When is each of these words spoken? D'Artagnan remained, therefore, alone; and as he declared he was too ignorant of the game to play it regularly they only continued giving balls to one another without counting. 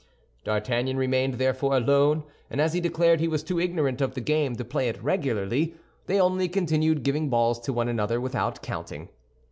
D'Artagnan 0.43 0.97
remained, 0.97 1.35
therefore, 1.35 1.77
alone; 1.77 2.23
and 2.49 2.59
as 2.59 2.73
he 2.73 2.81
declared 2.81 3.19
he 3.19 3.27
was 3.27 3.43
too 3.43 3.59
ignorant 3.59 4.01
of 4.01 4.15
the 4.15 4.19
game 4.19 4.55
to 4.55 4.65
play 4.65 4.89
it 4.89 4.99
regularly 5.03 5.75
they 6.07 6.19
only 6.19 6.49
continued 6.49 7.03
giving 7.03 7.29
balls 7.29 7.59
to 7.59 7.71
one 7.71 7.87
another 7.87 8.19
without 8.19 8.63
counting. 8.63 9.09